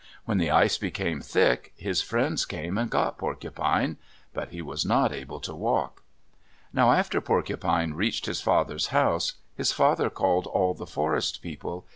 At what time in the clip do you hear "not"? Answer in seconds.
4.83-5.11